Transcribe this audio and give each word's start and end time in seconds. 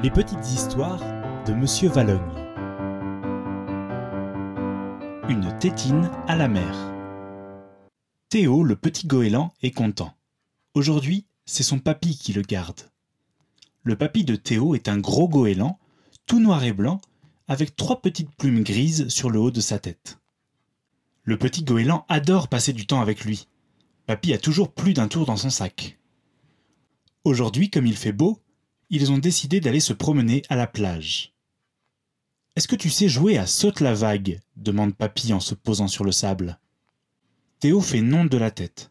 Les 0.00 0.10
petites 0.10 0.52
histoires 0.52 1.00
de 1.44 1.52
Monsieur 1.52 1.88
Valogne. 1.88 2.20
Une 5.28 5.52
tétine 5.58 6.08
à 6.28 6.36
la 6.36 6.46
mer. 6.46 6.94
Théo, 8.28 8.62
le 8.62 8.76
petit 8.76 9.08
goéland, 9.08 9.52
est 9.60 9.72
content. 9.72 10.14
Aujourd'hui, 10.74 11.26
c'est 11.46 11.64
son 11.64 11.80
papy 11.80 12.16
qui 12.16 12.32
le 12.32 12.42
garde. 12.42 12.82
Le 13.82 13.96
papy 13.96 14.22
de 14.22 14.36
Théo 14.36 14.76
est 14.76 14.88
un 14.88 14.98
gros 14.98 15.28
goéland, 15.28 15.80
tout 16.26 16.38
noir 16.38 16.62
et 16.62 16.72
blanc, 16.72 17.00
avec 17.48 17.74
trois 17.74 18.00
petites 18.00 18.30
plumes 18.36 18.62
grises 18.62 19.08
sur 19.08 19.30
le 19.30 19.40
haut 19.40 19.50
de 19.50 19.60
sa 19.60 19.80
tête. 19.80 20.20
Le 21.24 21.36
petit 21.36 21.64
goéland 21.64 22.06
adore 22.08 22.46
passer 22.46 22.72
du 22.72 22.86
temps 22.86 23.00
avec 23.00 23.24
lui. 23.24 23.48
Papy 24.06 24.32
a 24.32 24.38
toujours 24.38 24.70
plus 24.70 24.94
d'un 24.94 25.08
tour 25.08 25.26
dans 25.26 25.36
son 25.36 25.50
sac. 25.50 25.98
Aujourd'hui, 27.24 27.68
comme 27.68 27.86
il 27.86 27.96
fait 27.96 28.12
beau, 28.12 28.38
ils 28.90 29.12
ont 29.12 29.18
décidé 29.18 29.60
d'aller 29.60 29.80
se 29.80 29.92
promener 29.92 30.42
à 30.48 30.56
la 30.56 30.66
plage. 30.66 31.32
Est-ce 32.56 32.68
que 32.68 32.76
tu 32.76 32.90
sais 32.90 33.08
jouer 33.08 33.38
à 33.38 33.46
saute 33.46 33.80
la 33.80 33.94
vague? 33.94 34.40
demande 34.56 34.94
Papy 34.94 35.32
en 35.32 35.40
se 35.40 35.54
posant 35.54 35.88
sur 35.88 36.04
le 36.04 36.12
sable. 36.12 36.58
Théo 37.60 37.80
fait 37.80 38.00
non 38.00 38.24
de 38.24 38.36
la 38.36 38.50
tête. 38.50 38.90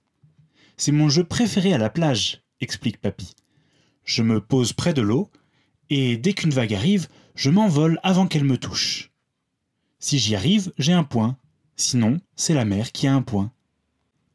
C'est 0.78 0.92
mon 0.92 1.10
jeu 1.10 1.24
préféré 1.24 1.74
à 1.74 1.78
la 1.78 1.90
plage, 1.90 2.44
explique 2.62 3.02
Papy. 3.02 3.34
Je 4.04 4.24
me 4.24 4.40
pose 4.40 4.74
près 4.74 4.94
de 4.94 5.02
l'eau, 5.02 5.30
et 5.90 6.18
dès 6.18 6.34
qu'une 6.34 6.52
vague 6.52 6.74
arrive, 6.74 7.08
je 7.36 7.50
m'envole 7.50 8.00
avant 8.04 8.28
qu'elle 8.28 8.44
me 8.44 8.58
touche. 8.58 9.12
Si 10.00 10.20
j'y 10.20 10.36
arrive, 10.36 10.72
j'ai 10.78 10.94
un 10.94 11.04
point. 11.04 11.38
Sinon, 11.76 12.20
c'est 12.36 12.54
la 12.54 12.66
mer 12.66 12.92
qui 12.92 13.08
a 13.08 13.14
un 13.14 13.22
point. 13.22 13.52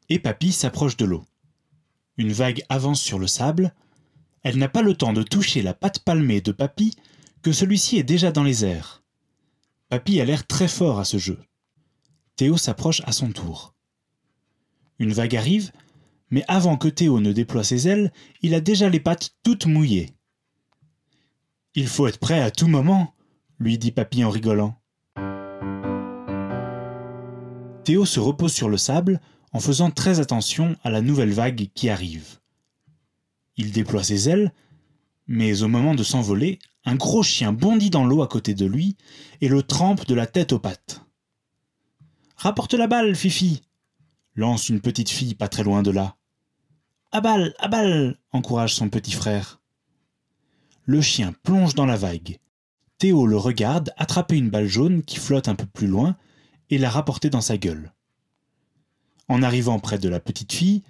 Et 0.09 0.19
Papy 0.19 0.51
s'approche 0.51 0.97
de 0.97 1.05
l'eau. 1.05 1.23
Une 2.17 2.31
vague 2.31 2.63
avance 2.69 3.01
sur 3.01 3.17
le 3.17 3.27
sable, 3.27 3.73
elle 4.43 4.57
n'a 4.57 4.69
pas 4.69 4.81
le 4.81 4.95
temps 4.95 5.13
de 5.13 5.23
toucher 5.23 5.61
la 5.61 5.73
patte 5.73 5.99
palmée 5.99 6.41
de 6.41 6.51
Papy 6.51 6.95
que 7.41 7.51
celui-ci 7.51 7.97
est 7.97 8.03
déjà 8.03 8.31
dans 8.31 8.43
les 8.43 8.65
airs. 8.65 9.03
Papy 9.89 10.19
a 10.19 10.25
l'air 10.25 10.45
très 10.45 10.67
fort 10.67 10.99
à 10.99 11.05
ce 11.05 11.17
jeu. 11.17 11.39
Théo 12.35 12.57
s'approche 12.57 13.01
à 13.05 13.11
son 13.11 13.31
tour. 13.31 13.73
Une 14.99 15.13
vague 15.13 15.35
arrive, 15.35 15.71
mais 16.29 16.43
avant 16.47 16.77
que 16.77 16.87
Théo 16.87 17.19
ne 17.19 17.31
déploie 17.31 17.63
ses 17.63 17.87
ailes, 17.87 18.11
il 18.41 18.53
a 18.53 18.61
déjà 18.61 18.89
les 18.89 18.99
pattes 18.99 19.35
toutes 19.43 19.65
mouillées. 19.65 20.11
Il 21.75 21.87
faut 21.87 22.07
être 22.07 22.19
prêt 22.19 22.41
à 22.41 22.51
tout 22.51 22.67
moment, 22.67 23.13
lui 23.59 23.77
dit 23.77 23.91
Papy 23.91 24.23
en 24.23 24.29
rigolant. 24.29 24.79
Théo 27.83 28.05
se 28.05 28.19
repose 28.19 28.53
sur 28.53 28.69
le 28.69 28.77
sable 28.77 29.19
en 29.51 29.59
faisant 29.59 29.91
très 29.91 30.19
attention 30.19 30.75
à 30.83 30.89
la 30.89 31.01
nouvelle 31.01 31.33
vague 31.33 31.69
qui 31.75 31.89
arrive. 31.89 32.39
Il 33.57 33.71
déploie 33.71 34.03
ses 34.03 34.29
ailes, 34.29 34.51
mais 35.27 35.63
au 35.63 35.67
moment 35.67 35.95
de 35.95 36.03
s'envoler, 36.03 36.59
un 36.85 36.95
gros 36.95 37.23
chien 37.23 37.53
bondit 37.53 37.89
dans 37.89 38.05
l'eau 38.05 38.21
à 38.21 38.27
côté 38.27 38.53
de 38.53 38.65
lui 38.65 38.97
et 39.41 39.47
le 39.47 39.63
trempe 39.63 40.05
de 40.07 40.15
la 40.15 40.27
tête 40.27 40.53
aux 40.53 40.59
pattes. 40.59 41.01
Rapporte 42.35 42.73
la 42.73 42.87
balle, 42.87 43.15
Fifi 43.15 43.61
lance 44.35 44.69
une 44.69 44.81
petite 44.81 45.09
fille 45.09 45.35
pas 45.35 45.47
très 45.47 45.63
loin 45.63 45.83
de 45.83 45.91
là. 45.91 46.15
À 47.11 47.21
balle, 47.21 47.53
à 47.59 47.67
balle 47.67 48.17
encourage 48.31 48.73
son 48.73 48.89
petit 48.89 49.11
frère. 49.11 49.61
Le 50.85 51.01
chien 51.01 51.33
plonge 51.43 51.75
dans 51.75 51.85
la 51.85 51.95
vague. 51.95 52.39
Théo 52.97 53.27
le 53.27 53.37
regarde 53.37 53.93
attraper 53.97 54.37
une 54.37 54.49
balle 54.49 54.67
jaune 54.67 55.03
qui 55.03 55.17
flotte 55.17 55.47
un 55.47 55.55
peu 55.55 55.65
plus 55.65 55.87
loin 55.87 56.15
et 56.69 56.77
la 56.77 56.89
rapporter 56.89 57.29
dans 57.29 57.41
sa 57.41 57.57
gueule. 57.57 57.93
En 59.27 59.43
arrivant 59.43 59.79
près 59.79 59.99
de 59.99 60.09
la 60.09 60.19
petite 60.19 60.53
fille, 60.53 60.83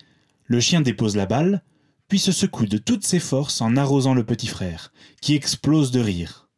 le 0.46 0.60
chien 0.60 0.82
dépose 0.82 1.16
la 1.16 1.26
balle, 1.26 1.62
puis 2.08 2.20
se 2.20 2.32
secoue 2.32 2.66
de 2.66 2.78
toutes 2.78 3.06
ses 3.06 3.20
forces 3.20 3.62
en 3.62 3.78
arrosant 3.78 4.14
le 4.14 4.26
petit 4.26 4.48
frère, 4.48 4.92
qui 5.22 5.36
explose 5.36 5.92
de 5.92 6.00
rire. 6.00 6.50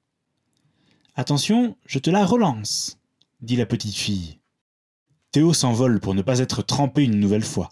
Attention, 1.15 1.77
je 1.85 1.99
te 1.99 2.09
la 2.09 2.25
relance, 2.25 2.99
dit 3.41 3.55
la 3.55 3.65
petite 3.65 3.95
fille. 3.95 4.39
Théo 5.31 5.53
s'envole 5.53 5.99
pour 5.99 6.13
ne 6.13 6.21
pas 6.21 6.39
être 6.39 6.61
trempé 6.61 7.03
une 7.03 7.19
nouvelle 7.19 7.43
fois. 7.43 7.69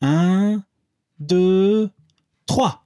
Un, 0.00 0.62
deux, 1.20 1.90
trois. 2.46 2.84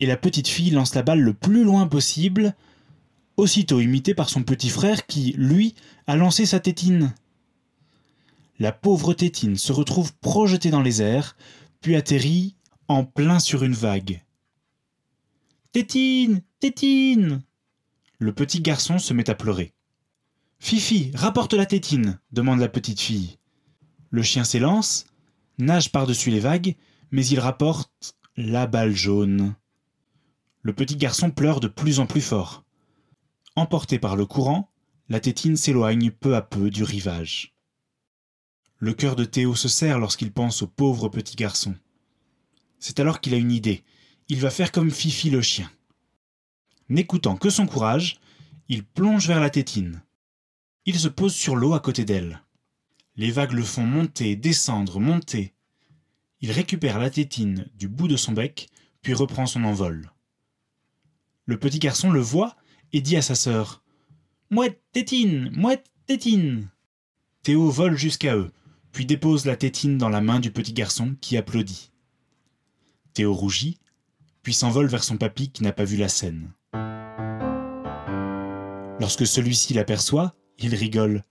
Et 0.00 0.06
la 0.06 0.16
petite 0.16 0.48
fille 0.48 0.70
lance 0.70 0.94
la 0.94 1.02
balle 1.02 1.20
le 1.20 1.34
plus 1.34 1.64
loin 1.64 1.86
possible, 1.86 2.54
aussitôt 3.36 3.80
imité 3.80 4.14
par 4.14 4.28
son 4.28 4.42
petit 4.42 4.70
frère 4.70 5.06
qui, 5.06 5.34
lui, 5.36 5.74
a 6.06 6.16
lancé 6.16 6.46
sa 6.46 6.60
tétine. 6.60 7.14
La 8.58 8.72
pauvre 8.72 9.14
tétine 9.14 9.56
se 9.56 9.72
retrouve 9.72 10.12
projetée 10.14 10.70
dans 10.70 10.82
les 10.82 11.02
airs, 11.02 11.36
puis 11.82 11.96
atterrit 11.96 12.56
en 12.88 13.04
plein 13.04 13.40
sur 13.40 13.64
une 13.64 13.74
vague. 13.74 14.24
Tétine 15.72 16.42
Tétine 16.60 17.42
Le 18.18 18.32
petit 18.32 18.60
garçon 18.60 18.98
se 18.98 19.12
met 19.12 19.28
à 19.28 19.34
pleurer. 19.34 19.74
Fifi, 20.60 21.10
rapporte 21.14 21.54
la 21.54 21.66
tétine 21.66 22.20
demande 22.30 22.60
la 22.60 22.68
petite 22.68 23.00
fille. 23.00 23.38
Le 24.10 24.22
chien 24.22 24.44
s'élance, 24.44 25.06
nage 25.58 25.90
par-dessus 25.90 26.30
les 26.30 26.38
vagues, 26.38 26.76
mais 27.10 27.26
il 27.26 27.40
rapporte 27.40 28.14
la 28.36 28.68
balle 28.68 28.94
jaune. 28.94 29.56
Le 30.62 30.72
petit 30.72 30.96
garçon 30.96 31.32
pleure 31.32 31.58
de 31.58 31.68
plus 31.68 31.98
en 31.98 32.06
plus 32.06 32.20
fort. 32.20 32.64
Emporté 33.56 33.98
par 33.98 34.14
le 34.14 34.24
courant, 34.24 34.70
la 35.08 35.18
tétine 35.18 35.56
s'éloigne 35.56 36.12
peu 36.12 36.36
à 36.36 36.42
peu 36.42 36.70
du 36.70 36.84
rivage. 36.84 37.51
Le 38.82 38.94
cœur 38.94 39.14
de 39.14 39.24
Théo 39.24 39.54
se 39.54 39.68
serre 39.68 40.00
lorsqu'il 40.00 40.32
pense 40.32 40.62
au 40.62 40.66
pauvre 40.66 41.08
petit 41.08 41.36
garçon. 41.36 41.76
C'est 42.80 42.98
alors 42.98 43.20
qu'il 43.20 43.32
a 43.32 43.36
une 43.36 43.52
idée. 43.52 43.84
Il 44.28 44.40
va 44.40 44.50
faire 44.50 44.72
comme 44.72 44.90
Fifi 44.90 45.30
le 45.30 45.40
chien. 45.40 45.70
N'écoutant 46.88 47.36
que 47.36 47.48
son 47.48 47.66
courage, 47.66 48.18
il 48.68 48.82
plonge 48.82 49.28
vers 49.28 49.38
la 49.38 49.50
tétine. 49.50 50.02
Il 50.84 50.98
se 50.98 51.06
pose 51.06 51.32
sur 51.32 51.54
l'eau 51.54 51.74
à 51.74 51.78
côté 51.78 52.04
d'elle. 52.04 52.42
Les 53.14 53.30
vagues 53.30 53.52
le 53.52 53.62
font 53.62 53.86
monter, 53.86 54.34
descendre, 54.34 54.98
monter. 54.98 55.54
Il 56.40 56.50
récupère 56.50 56.98
la 56.98 57.08
tétine 57.08 57.70
du 57.76 57.86
bout 57.86 58.08
de 58.08 58.16
son 58.16 58.32
bec, 58.32 58.68
puis 59.00 59.14
reprend 59.14 59.46
son 59.46 59.62
envol. 59.62 60.10
Le 61.46 61.56
petit 61.56 61.78
garçon 61.78 62.10
le 62.10 62.20
voit 62.20 62.56
et 62.92 63.00
dit 63.00 63.16
à 63.16 63.22
sa 63.22 63.36
sœur 63.36 63.84
Mouette 64.50 64.82
tétine, 64.90 65.50
mouette 65.52 65.88
tétine. 66.06 66.68
Théo 67.44 67.70
vole 67.70 67.96
jusqu'à 67.96 68.34
eux, 68.34 68.50
puis 68.92 69.06
dépose 69.06 69.46
la 69.46 69.56
tétine 69.56 69.98
dans 69.98 70.08
la 70.08 70.20
main 70.20 70.38
du 70.38 70.52
petit 70.52 70.72
garçon 70.72 71.16
qui 71.20 71.36
applaudit. 71.36 71.90
Théo 73.14 73.34
rougit, 73.34 73.78
puis 74.42 74.54
s'envole 74.54 74.86
vers 74.86 75.04
son 75.04 75.16
papy 75.16 75.50
qui 75.50 75.62
n'a 75.62 75.72
pas 75.72 75.84
vu 75.84 75.96
la 75.96 76.08
scène. 76.08 76.52
Lorsque 79.00 79.26
celui-ci 79.26 79.74
l'aperçoit, 79.74 80.34
il 80.58 80.74
rigole. 80.74 81.24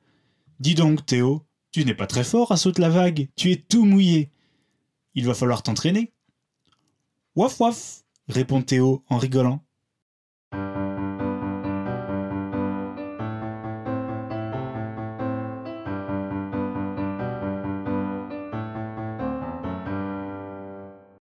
Dis 0.59 0.75
donc, 0.75 1.05
Théo, 1.05 1.45
tu 1.71 1.85
n'es 1.85 1.95
pas 1.95 2.07
très 2.07 2.23
fort 2.23 2.51
à 2.51 2.57
sauter 2.57 2.81
la 2.81 2.89
vague, 2.89 3.29
tu 3.35 3.51
es 3.51 3.55
tout 3.55 3.85
mouillé. 3.85 4.31
Il 5.15 5.25
va 5.25 5.33
falloir 5.33 5.63
t'entraîner. 5.63 6.11
Waf 7.35 7.59
waf, 7.59 8.03
répond 8.27 8.61
Théo 8.61 9.03
en 9.07 9.17
rigolant. 9.17 9.63